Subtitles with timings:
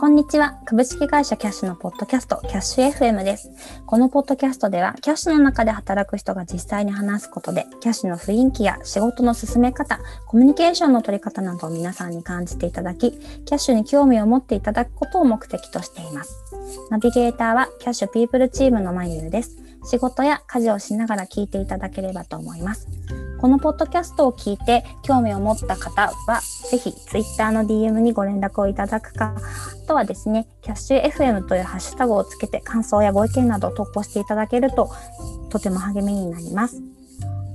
[0.00, 0.60] こんにちは。
[0.64, 3.50] 株式会社キャッシュのポッドキャスト、キャッシュ FM です。
[3.84, 16.44] このポッドキャストでは、キャッシュの中で働く人が実際に話すことで、キャッシュの雰囲気や仕事の進め方、コミュニケーションの取り方などを皆さんに感じていただき、キャッシュに興味を持っていただくことを目的としています。
[16.90, 19.56] ナビゲーターは、キャッシュピープルチームのまゆです。
[19.84, 22.86] 仕事や家事をしながら聞いていただければと思います。
[23.40, 34.90] このポッドキャストを聞いて興味を持った方は、ぜひ Twitter の DM にご連絡をいただくか、あとはですね、キャッシュ FM というハッシュタグをつけて感想やご意見などを投稿していただけると、
[35.50, 36.82] とても励みになります。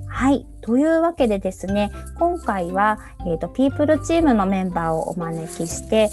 [0.08, 0.46] はい。
[0.62, 6.10] というわけでですね、今回は、えっ、ー、と、ピープルチームのメンバーをお招きして、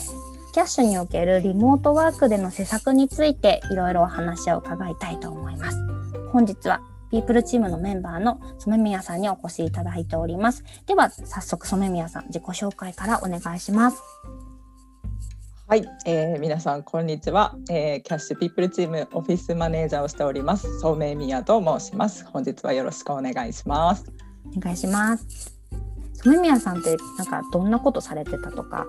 [0.52, 5.78] キャッシュにおけるリモートワークでの施策についていろいろお話を伺いたいと思います。
[6.32, 10.64] 本日はピープルチームのメンバーの染宮さんにお越しいただいております。
[10.86, 14.00] では、早速染宮さん、自己紹介からお願いします。
[15.66, 20.80] はい、えー、皆さんこんにちは、えー、キャッシュピープルチームオフィスマネージャーをしております。
[20.80, 22.24] 染宮と申します。
[22.26, 24.04] 本日はよろしくお願いします。
[24.56, 25.56] お願いします。
[26.24, 28.84] 染宮さんってなんかどんなことされてたとか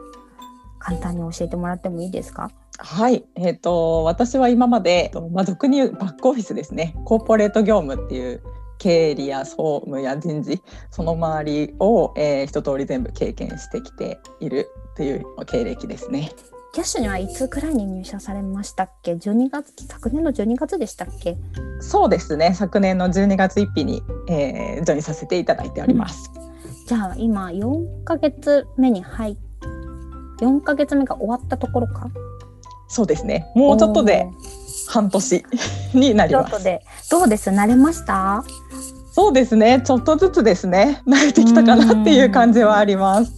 [0.80, 2.50] 簡単に教えてもらってもいいですか？
[2.84, 6.96] はい、えーと、私は今まで、まあ、俗に言うバックオフィスですね。
[7.06, 8.42] コーポレート業務っていう
[8.80, 16.32] 経理や総務や人事その周りを、えー、一通り全部経験してきているという経歴ですね。
[16.73, 21.38] キャッシュにはいつくらいに入社されましたっけ？12月昨年の12月でしたっけ？
[21.82, 22.54] そうですね。
[22.56, 26.32] 昨年の12月1日に、えー、ジョインさせていただいております。
[26.36, 32.10] うん、じゃあ今4ヶ月目に入って4ヶ月目が終わったところか？
[32.92, 33.47] そうですね。
[33.56, 34.28] もうちょっとで
[34.88, 35.45] 半年
[35.94, 36.52] になります。
[37.09, 37.50] どうです？
[37.50, 38.44] 慣れました？
[39.14, 39.81] そうですね。
[39.83, 41.02] ちょっとずつですね。
[41.08, 43.31] 慣れてきたかなっていう感じはあります。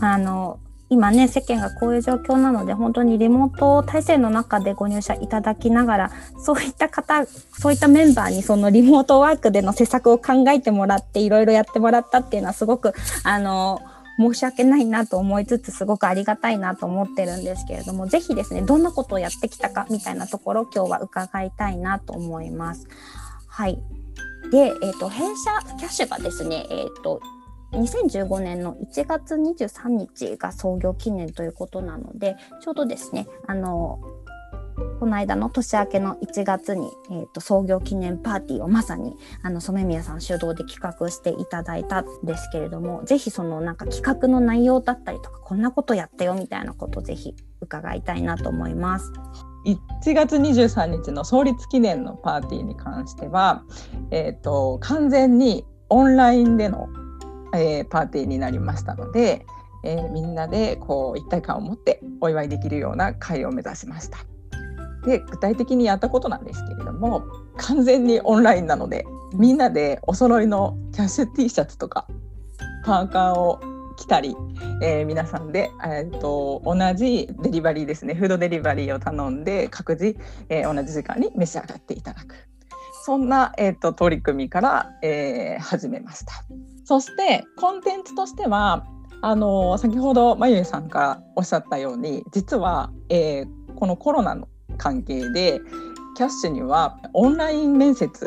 [0.00, 13.78] あの今ね世間がこういう状況なので本当にリモート体制の中でご入社いただきながらそういった方そういったメンバーにそのリモートワークでの施策を考えてもらっていろいろやってもらったっていうのはすごくあの
[14.20, 22.86] 申し訳ないなと思いつつすごくありがたいなと思ってるんですけれども是非ですねどんなことをやってきたかみたいなところ今日は伺いたいなと思います。
[23.48, 23.78] はい
[24.52, 27.20] で、えーと、弊社キャッシュがですね、えーと
[27.72, 34.00] 2015年の1月23日が創業記念ということなのでちょうどですねあの
[34.98, 49.12] この間の年明けの1月に、えーと、創業記念パーティーをまさにあの染宮さん主導で企画していただいたんですけれどもぜひそのなんか企画の内容だったりとかこんなことやったよみたいなことをぜひ伺いたいなと思います。
[49.66, 53.64] 1月23日の創立記念のパーティーに関しては、
[54.10, 56.88] えーと、完全にオンラインでの、
[57.54, 59.44] えー、パーティーになりましたので、
[59.84, 64.18] えー、みんなでこう一体感を持ってお祝いできるような会を目指しました。
[65.04, 67.24] で具体的にやったことなんですけれども
[67.56, 72.06] 完全にオンラインなのでみんなでお揃いのキャッシュ T シャツとか
[72.84, 73.60] パーカーを
[73.96, 74.34] 着たり、
[74.82, 80.16] えー、皆さんで、えーと、同じデリバリーですねフードデリバリーを頼んで各自、
[80.48, 82.34] えー、同じ時間に召し上がっていただく。
[83.02, 86.32] そんな、えーと、取り組みから、えー、始めました。
[86.84, 88.86] そしてコンテンツとしては
[89.22, 94.48] あの先ほどまゆさんからおっしゃったように実は、えー、このコロナの
[94.80, 95.60] 関係で
[96.16, 98.26] キャッシュにはオンライン面接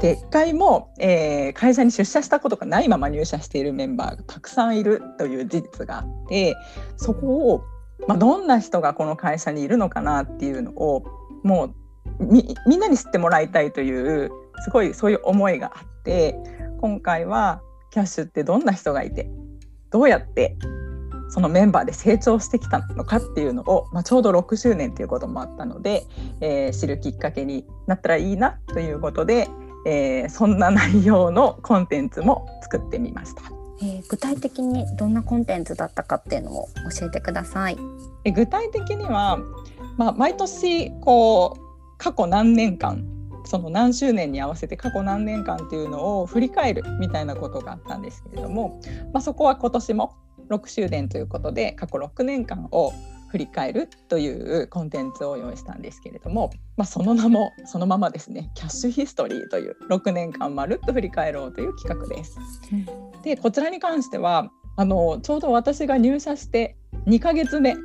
[0.00, 6.56] で1回も、えー、会社に出社したことがないまま入社しているメンバーがたくさんいるという事実があって
[6.96, 7.64] そこを、
[8.08, 11.04] まあ、どんな人がこの会社にいるのかなっていうのを
[11.44, 11.74] も
[12.18, 14.30] うみみんなに知ってもらいたいという
[14.64, 16.36] すごいそういう思いがあって
[16.80, 17.60] 今回は
[17.90, 19.30] キャッシュってどんな人がいて
[19.90, 20.56] どうやって
[21.30, 26.06] そのメンバーで成長してきたのかっていうのを、まあ、ちょうど6周年ということもあったので、
[26.40, 29.48] えー、知るきっかけになったらいいなということで、
[29.86, 33.42] えー、そんな内容のコンテンツも作ってみました。
[33.82, 36.68] えー、具体的にどんなコンテンツだったかっていうのを
[36.98, 37.78] 教えてください。
[38.24, 39.38] え具体的には、
[39.96, 43.06] まあ、毎年こう過去何年間
[43.44, 48.80] その何周年に合わせて過去何年間っていうのを振り返るみたいなことがあったんですけれども、
[49.12, 50.14] まあ、そこは今年も
[50.50, 52.92] 6周年ということで過去6年間を
[53.30, 62.38] 振り返るというコンテンツを用意したんですけれども、まあ、その名もそのままですねキャッシュヒストリーという6年間まるっと振り返ろうという企画です。
[63.22, 66.76] でこちらに関してはあのちょうど私が入社して
[67.06, 67.76] 2ヶ月目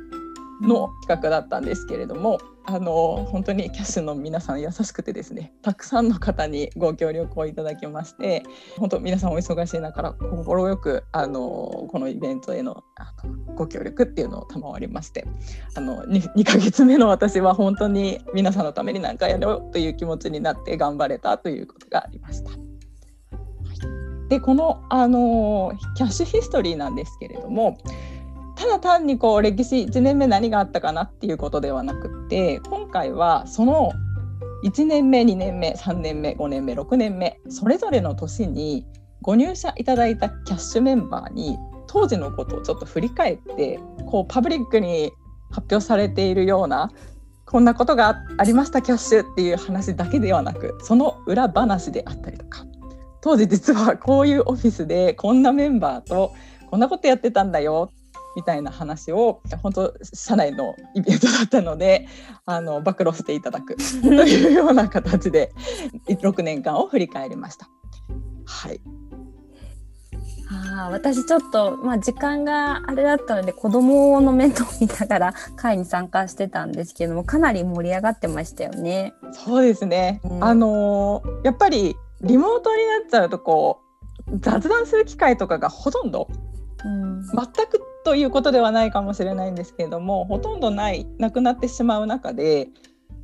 [0.62, 8.42] の企画だったんですけれどもあの本当にキャッシュの皆さん優しくてですねたくさんの方にご協力をいただきまして
[8.76, 15.24] 本当皆さんお忙しい中快くあのこのイベントへのあのご協力っていうのを賜りまして
[15.76, 22.50] あの 2, 2ヶ月目の私は本当に皆さんのために何かやろうという気持ちになって頑張れたということがありました。
[24.28, 27.78] でこのあのキャッシュヒストリーなんですけれども
[28.56, 33.92] ただ単にこう歴史1年目何があったかなっていうことではなくって今回はその
[34.64, 38.86] 1年目2年目3年目5年目6年目それぞれの年に
[39.22, 41.56] ご入社いただいたキャッシュメンバーに
[41.86, 45.12] 当時のことをちょっと振り返ってこうパブリックに
[45.50, 46.90] 発表されているような
[47.44, 52.66] こんなことがありましたキャッシュっていう話だけではなくその裏話であったりとか。
[53.26, 56.32] 当時実はこういうオフィスでこんなメンバーと
[56.70, 57.90] こんなことやってたんだよ
[58.36, 62.06] みたいな話を本当社内のイベントだったので
[62.44, 63.76] あの暴露していただく。
[64.02, 65.52] というような形で
[66.06, 67.68] 6年間を振り返りました。
[68.44, 68.80] はい。
[70.48, 79.12] あ私ちょっと、まあ、時間があれだったので子供の面倒を見ながら会に参加してたんですけどもかなり盛り上がってましたよね。
[79.32, 83.80] そうですね、うん、あのやっぱりリモートになっちゃうとこ
[84.28, 86.28] う雑談する機会とかがほとんど、
[86.84, 87.34] うん、全
[87.66, 92.68] くということではないかもしれないんですけれどもほとんどないなくなってしまう中で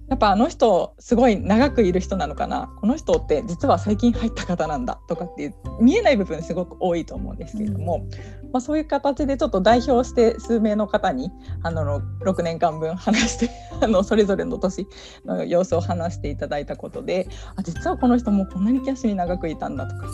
[0.08, 2.68] やっぱあの人すごい長くいる人なのかな？
[2.80, 8.04] この人って実は最近入った方なんだとかっていう見えない部分すごく多いと思うんですけれども、
[8.41, 11.30] うん、まあ、そういう形でちょっと代表して数名の方に
[11.62, 13.50] あの6年間分話して
[13.80, 14.86] あのそれぞれの年
[15.24, 20.06] の様子を話していただいたことであ実はこの人もこんなにキャッシュに長くいたんだとか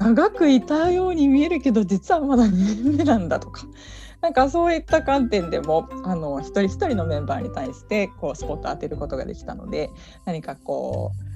[0.00, 3.66] あ長くいたように見えるけど実はまだ2年目なんだとか。
[4.20, 9.90] なんかそういった観点でもあの一人一人のメンバーに対してこうスポット当てることができたので
[10.24, 11.28] 何かこう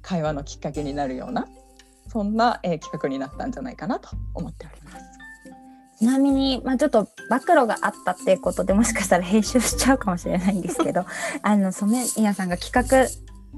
[0.00, 1.46] 会話のきっかけになるような
[2.08, 5.09] そんな、えー、企画になったんじゃないかなと思っております。
[6.00, 11.04] ちなみに、まあ、ちょっと暴露があったっていうことでもしかしたら編集しちゃうかもしれないんですけど
[11.42, 13.06] あの染宮さんが企画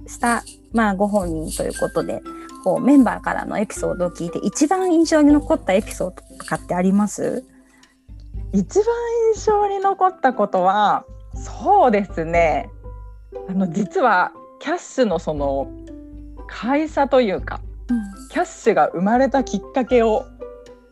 [0.08, 0.42] した、
[0.72, 2.20] まあ、ご本人ということで
[2.64, 7.44] こうメンバーからのエピソードを聞いて一番印象に残ったエピソードとかってあります？
[8.52, 8.86] 一番
[9.36, 11.04] 印象に残ったことは
[11.34, 12.68] そうですね。
[13.48, 15.68] あの実はキャッシュのその
[16.48, 20.24] 会社というか、うん、キャッシュが生まれたきっかけを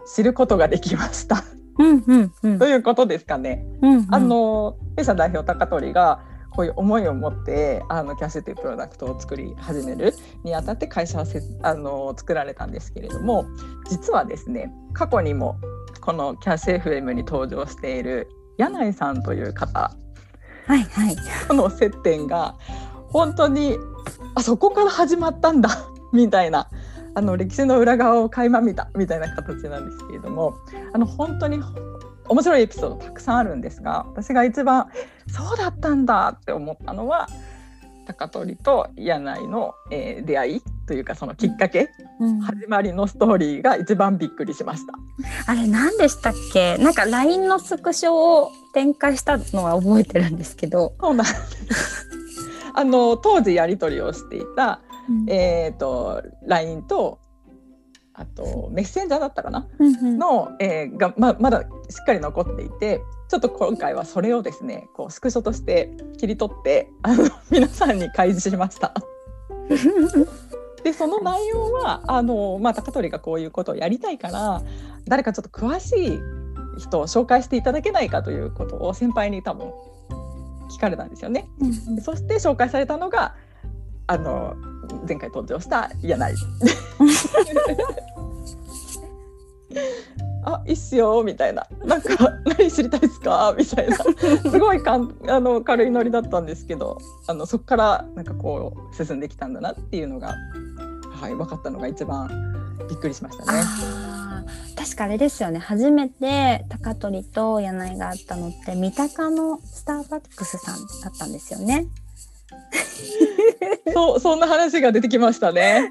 [0.06, 1.44] 知ることができました。
[1.79, 3.64] うんうんうん、ということですかね。
[3.81, 6.20] うんうん、あの弊社代表高取が
[6.50, 10.14] こういう思いを持ってあのキャッシュというプロダクトを作り始める
[10.44, 13.47] にあたって会社はせあの作られたんですけれども
[13.88, 15.58] 実はですね過去にも
[16.00, 19.97] このキャッシュ FM に登場している柳井さんという方
[20.67, 21.17] はいはい、
[21.49, 22.55] との接点が
[23.08, 23.76] 本当に
[24.37, 25.70] あそこから始まったんだ
[26.12, 26.69] みたいな
[27.14, 30.54] あの歴史の裏側を垣間見たみたいな形なんですけれども
[30.92, 31.58] あの本当に
[32.28, 34.88] 面白いエピソードたくさんあるんですが私が一番
[35.26, 37.28] そうだったんだって思ったのは
[38.06, 44.94] 高取と柳井の、えー、出会いというかそのきっかけ、うん、始まりのストーリーが一番びっくりしました。
[45.46, 46.76] あれ何でしたっけ？
[46.78, 50.94] なんか LINE のスクショを展開したのは覚えてるんですけど。
[51.00, 52.08] そうなんです
[52.74, 54.80] あの当時やり取りをしていた、
[55.10, 57.18] うん、えっ、ー、と LINE と
[58.14, 61.64] あとメッセンジャーだったかな、の、えー、がままだし
[62.02, 68.92] っかり残っていてちょっと今回はそれをですねこうスクショとして切り取ってあの 皆さんに開示しました。
[70.82, 74.62] でその内容はあの、まあ、高取がこういうことをやりたいから
[75.06, 76.18] 誰かちょっと詳しい
[76.78, 79.70] 人を紹介していただけないかということを先輩に多分
[80.70, 81.49] 聞かれたんですよね。
[82.02, 83.35] そして紹介されたのが
[84.11, 84.57] あの
[85.07, 86.37] 前回登場した柳井。
[90.43, 92.17] あいいっすよみたいななんか
[92.59, 93.55] 何知りたいですか？
[93.57, 96.99] みたいなすごいかんあの軽いノリだったんですけど
[97.29, 100.35] あのそこからなんかこう進んできたんだなっていうのが、
[101.12, 102.29] はい、分かったのが一番
[102.88, 103.62] びっくりしましたね。
[104.76, 111.87] 確かあれですよね初めて高取と柳井があったのって三鷹のスターバックスさんだったんですよね。
[113.92, 115.90] そうそんな話が出てきましたね。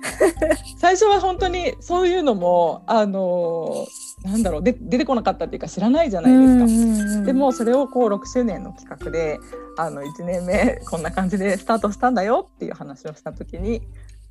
[0.78, 3.88] 最初は本当にそういうのもあの
[4.24, 7.26] なんだろうで出てこなかったっていうか知らないじゃないですか。
[7.26, 9.40] でもそれをこう6周年の企画で
[9.78, 13.82] あの1年目こんな感じでスタートしたんだよっていう話をした時に、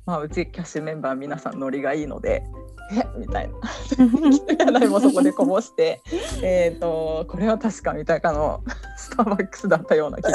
[0.05, 2.43] まあ、うちキャッシュメンバー皆さんノリがいいので
[2.91, 3.49] えみたい
[4.71, 6.01] な もそこでこぼして
[6.41, 8.63] えとこれは確か三鷹の
[8.97, 10.31] スターバックスだったような気が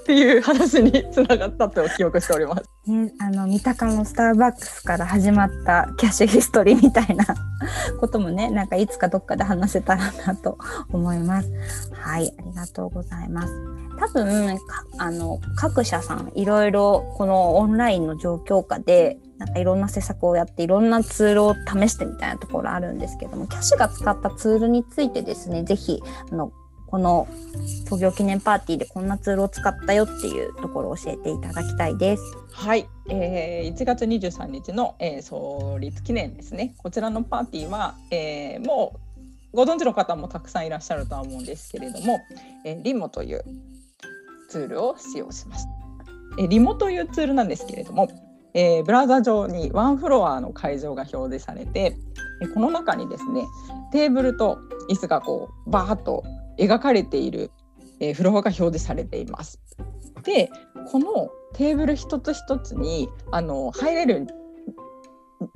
[0.00, 2.90] っていう話につながったと記憶しております。
[2.90, 7.24] ね、あの三鷹のスターバックスから始まったキャッシュヒストリーみたいな
[8.00, 10.58] こともねなんかいつかどっかで話せたらなと
[10.92, 11.50] 思います。
[11.92, 13.52] はいありがとうございます。
[13.98, 14.58] 多分
[14.98, 26.52] あの各社さんいろいろこのオンラインの状況下でなんかいろんな施策をやっていろんなツールを試してみたいなところあるんですけどもキャッシュが使ったツールについてですね是非あの
[26.94, 27.26] この
[27.88, 32.22] 創業記念パーティーでこんなツールを使ったよっていうところを教えていただきたいです。
[32.52, 36.76] はい、えー、1月23日の、えー、創立記念ですね。
[36.78, 39.00] こちらのパーティーは、えー、も
[39.52, 42.20] うご存知の方もたくさんいらっしゃるとは思うんですけれども、
[42.64, 43.42] えー、リモという
[44.48, 45.70] ツールを使用しました。
[46.38, 48.08] えー、リモというツールなんですけれども、
[48.54, 51.96] えー、ブラウザ上にワンフロアの会場が表示されて、
[52.54, 53.46] この中にですね
[53.90, 54.58] テーブルと
[54.88, 56.22] 椅子がこうバーッと
[56.58, 57.50] 描かれている、
[58.00, 59.60] えー、フロアが表示されています。
[60.22, 60.50] で
[60.90, 64.26] このテーブル一つ一つにあの入れる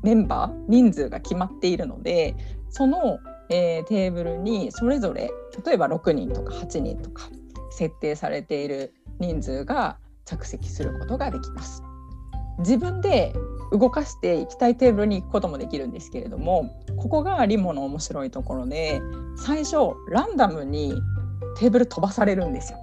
[0.02, 2.34] メンバー人数が決まっているので
[2.70, 3.18] その、
[3.50, 5.30] えー、テーブルにそれぞれ
[5.64, 7.28] 例えば6人とか8人とか
[7.70, 11.82] 設定されている人数が着席することができます。
[12.58, 13.34] 自分で
[13.70, 19.00] 動かして行きたいテーブルに行くこともできるんですけれどもここがリモの面白いところで
[19.36, 20.94] 最初ランダムに
[21.58, 22.78] テーブル飛ばされるんですよ。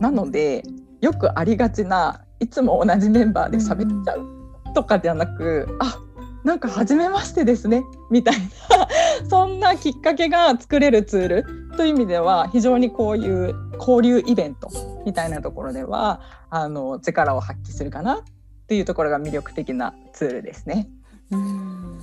[0.00, 0.62] なので
[1.00, 4.26] よくありがちないつも同じメンバーで喋っちゃう
[4.74, 5.98] とかではなく、うん、あ
[6.44, 8.88] なんか初めましてですねみたいな
[9.28, 11.44] そんなきっかけが作れるツール
[11.76, 14.68] という意味では非常にこういう交流イベント
[15.04, 18.22] みたいなところではあの力を発揮するかな
[18.66, 20.88] っていうところが魅力的なツールですね。
[21.30, 21.98] うん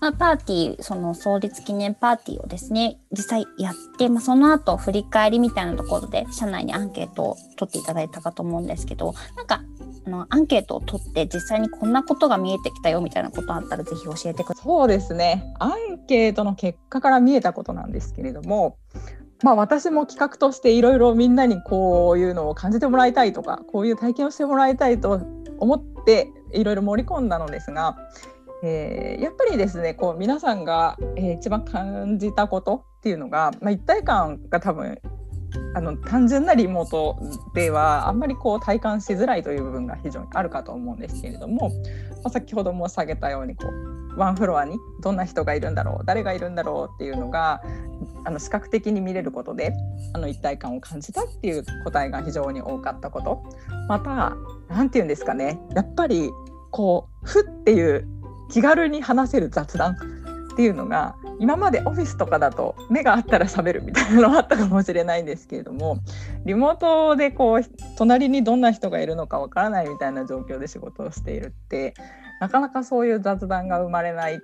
[0.00, 9.62] まあ、パーティーその創立記念パーティーをですね実際やって、まあ、その後振り返りみたいなところで社内にアンケートを取っていただいたかと思うんですけどなんか
[10.06, 14.64] あのアンケートを取って実際にこんなことが見えてきたよみたいなことあったらぜひ教えてください。
[14.64, 18.76] そうですねアンケートの結果から見えたことなんですけれども
[19.42, 25.20] まあ、私も企画としていろいろみんなにこういうのを感じてもらいたいとかこういう体験をしてもらいたいと
[25.58, 27.96] 思っていろいろ盛り込んだのですが、
[28.64, 34.98] えー、やっぱりですねこう皆さんが、えー、一番感じたことっていうのが、まあ、一体感が多分
[35.74, 37.18] あの単純なリモート
[37.54, 41.74] ではあんまりこう体感しづらいという部分が非常にあるかと思うんですけれども、ま
[42.24, 47.62] あ、先ほど申し上げたようにこうワンフロアにどんな人がいるんだろう誰がいるんだろうっていうのが
[48.24, 49.72] あの視覚的に見れることで
[50.12, 53.42] あの一体感を感じたっていう答えが非常に多かったこと。
[53.88, 54.36] また
[54.68, 55.60] 何て言うんですかね。
[55.74, 56.30] やっぱり
[56.70, 58.06] こうふっていう
[58.50, 59.96] 気軽に話せる雑談
[60.52, 65.98] っていうのが今までオフィスとかだと目があったら喋るみたいなのあったかもしれないんですけれども
[66.46, 67.60] リモートでこう
[67.98, 71.94] 隣にどんな人がいるのかわからないみたいな状況で仕事をしているって
[72.40, 74.40] なかなかそういう雑談が生まれない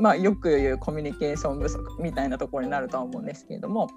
[0.00, 3.90] まあ、よく言うコミュニケーション不足みたいなところになるとは思うんですけれどもやっ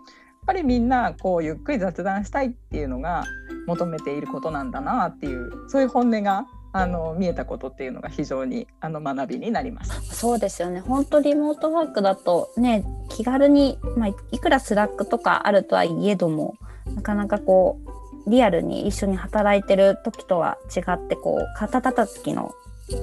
[0.48, 3.24] ぱりみんなこうゆっくり雑談したいっていうのが
[3.68, 9.92] 求めていることなんだなっていうそういう本音があの見えたことっていうのが非常にあの学びになりまし。
[10.12, 10.80] そうですよね。
[10.80, 16.56] 本当リモートワークだとね気軽にまあいくら Slack とかあるとはいえども
[16.96, 17.80] なかなかこ
[18.26, 22.54] うリアルに一緒に働いてる時とは違ってこう肩たたきの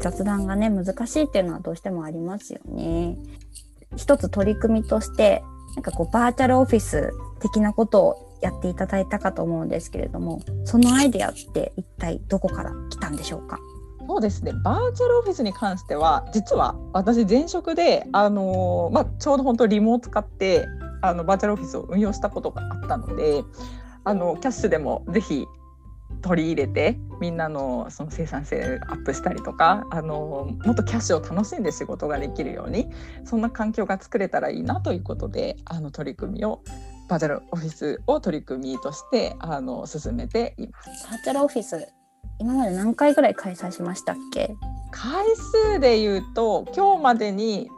[0.01, 3.17] 雑談がね難しいっていうのはどうしてもありますよね。
[3.97, 5.43] 一つ取り組みとして
[5.75, 13.59] なんかこうバーチャルオフィス的なことをやっていただいたかと思うんですけれどもそのアイデアって一体どこから来たんでしょうか？
[14.07, 20.67] そうですねバーチャルオフィスに関しては実は私前職で、あのー、まあ、ちょうど本当リモを使って
[21.01, 23.45] あのバーチャルオフィスを運用したことがあったので
[24.03, 25.47] あのキャッシュでもぜひ
[26.23, 32.89] 取り入れてみんなのその生産性アップしたりとかあのもっとキャッシュを楽しんで仕事ができるように
[33.25, 36.63] そんな環境が作れたらいいなということであの取り組みを
[37.09, 41.07] バーチャルオフィスを取り組みとしてあの進めています。
[41.11, 41.89] バーチャルオフィス
[42.39, 44.55] 今まで何回ぐらい開催しましたっけ？
[44.93, 47.69] 回数で言うと今日までに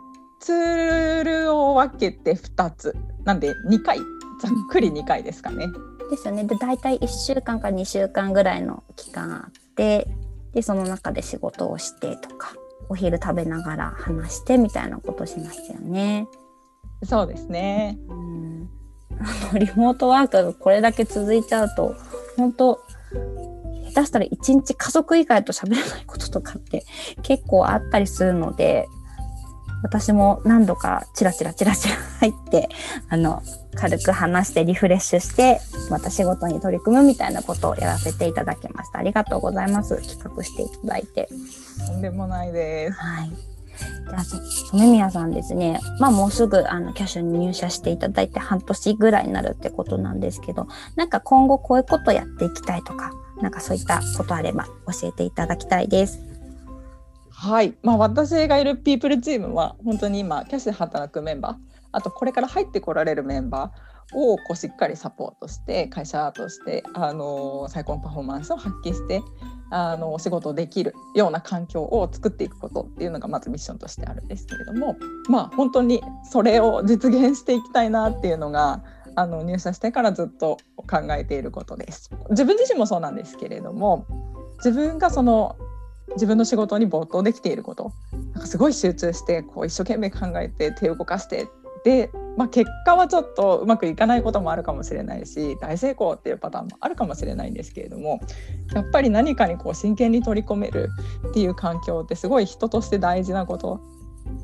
[0.40, 5.66] ツールを分けて2つなんで2回ざっくり2回ですかね。
[6.12, 10.06] ですよねで大体1週間か2週間ぐらいの期間あって
[10.52, 12.52] でその中で仕事をしてとか
[12.88, 16.28] お昼食べながら話してみたいなことしましたよね。
[17.04, 17.98] そうですね。
[18.08, 18.68] うん
[19.18, 21.94] あのリモートワークがこれだけ続いちゃうと
[22.36, 22.80] 本当
[23.94, 26.84] 下手したら一日家族以外と喋らないこととかって
[27.22, 28.86] 結構あったりするので
[29.82, 32.68] 私も何度かチラチラチラチラ入って
[33.08, 33.42] あの
[33.74, 35.60] 軽く話してリフレッシュして
[35.90, 38.98] また仕事に取り組むみたいなことをやらせていただきました。
[38.98, 39.96] ありがとうございます。
[40.02, 41.28] 企画していただいて。
[41.86, 42.92] とんでもないです。
[42.98, 43.30] はい。
[43.30, 45.80] じゃあ染宮さんですね。
[45.98, 56.31] まあもうすぐあのキャッシュに入社していただいて半年ぐらいになるってことなんですけどなんか今後こういうことやっていきたいとかなんかそういったことあれば教えていただきたいです
[57.42, 61.56] はい、まあ、私がいるピープルチームは本当に今キャッシュで働くメンバー
[61.90, 69.22] あとこれから入ってこられるメンバーをこうしっかりサポートして会社としてあの最高のパフォーマンスを発揮して
[69.72, 74.94] あのお仕事できるような環境を作っていくことっていうのがまずミッションとしてあるんですけれども
[75.28, 78.84] まあ本当にそれを実現していきたいなっていうのが
[79.16, 82.12] あの入社してからずっと考えていることです。
[82.30, 84.06] 自分自身もそうなんですけれども
[84.58, 85.56] 自分がその
[86.14, 87.92] 自分の仕事に没頭できていること。
[88.32, 91.48] なんかすごい集中してこう一生懸命考えて手を動かして。
[91.84, 98.20] で、まあ、結果はちょっとうまくいかないこともあるかもしれないし大成功っていうパターンもあるかもしれないんですけれども
[98.72, 100.90] やっぱり何かにこう真剣に取り込める
[101.28, 103.80] っていう環境ってすごい人として大事なこと。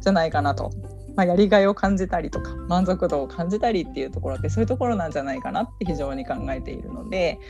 [0.01, 0.71] じゃないかなと。
[1.17, 7.41] まあ、やりがいを感じたりとか満足度を感じたりっていうところってそういうところなんじゃないかなって非常に考えているので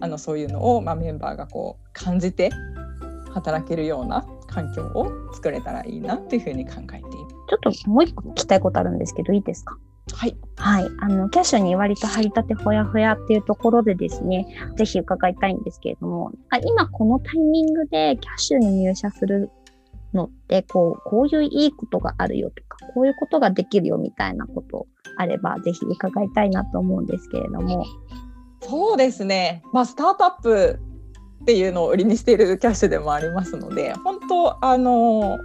[0.00, 2.50] あのそういうのを、まあ、メンバーがこう感じて
[3.30, 7.02] 働けるような環境を作れたらいいなっていうふうに考えている。
[7.48, 9.76] ちょっともう一個聞きたいことあるんですけどいいですか？
[10.14, 10.36] はい。
[10.56, 10.86] はい。
[11.00, 19.50] あの、キャッシュに割と張り立てほやほやっていうところでですね、ぜひ伺いたいんですけれども、あ今このタイミングでキャッシュに入社する
[20.14, 24.86] のって、こう、こういういいことがあるよとか、こういうことができるよみたいなこと
[25.18, 27.84] あれば、ぜひ伺いたいなと思うんですけれども。
[28.62, 29.62] そうですね。
[29.74, 30.80] まあ、スタートアップ
[31.42, 35.38] っていうのを売りにしているキャッシュでもありますので本当あの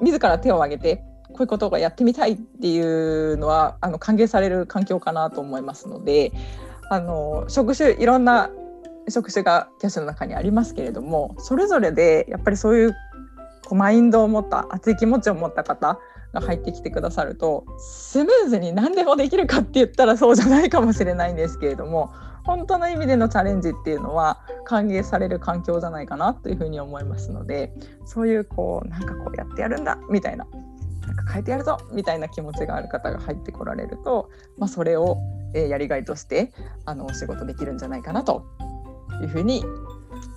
[0.00, 6.32] 自ら手を挙げてこういうことがやってみたいっていうのはあの歓迎される環境かなと思いますので
[6.90, 8.50] あの職種いろんな
[9.08, 12.92] 職種がキャッシュの中にありますけれどもそれぞれでやっぱりそういう
[13.64, 15.98] こうマインドを持った熱い気持ちを持った方
[16.32, 22.12] が入ってきてくださるとスムーズに何でもできるかって言ったらそうじゃないかもしれないんですけれども
[22.44, 27.72] 本当の意味でのチャレンジっていうのは歓迎される環境じゃないかなというふうに思いますので
[28.04, 30.46] そういうこうなんかこうやってやるんだみたいな
[31.06, 35.18] なんか変えてやるぞみたいな気持ちがある方が入ってこられると、まあ、それを、
[35.54, 36.52] えやりがいとして
[36.86, 38.46] あのお仕事できるんじゃないかなと
[39.20, 39.64] いうふうに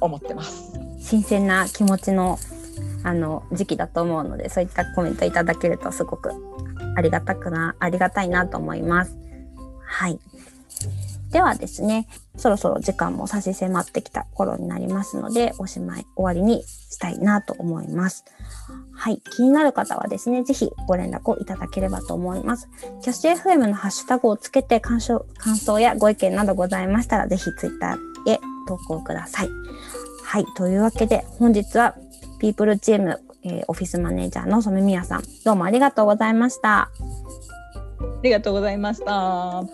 [0.02, 0.74] 思ってます。
[1.00, 2.38] 新鮮な気持ちの
[3.04, 6.32] あの時期だと思うのでそういったコメントいただけるとすごく
[6.96, 9.16] ありがたくなありがたいなと思います。
[9.86, 10.20] はい
[11.36, 18.24] ではですね、そろそろ時間も差し迫ってきた頃になりますので、おしまい、終わりにしたいなと思います。
[18.94, 19.22] はい。
[19.36, 22.70] 気になる方はですね、ぜひご連絡をいただければと思います。
[23.02, 29.50] キャッシュ FM のハッシュタグをつけて感想感想やご意見などございましたら、ぜひ Twitter へ投稿ください。
[30.24, 30.46] はい。
[30.56, 31.96] というわけで、本日は
[32.40, 36.84] ピープルチーム、えー、オフィスマネージャーの染宮さん、どうもありがとうございました。
[36.84, 36.90] あ
[38.24, 39.66] りがとうございました。